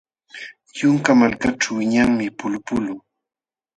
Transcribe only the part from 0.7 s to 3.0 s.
Yunka malakaćhu wiñanmi pulupulu.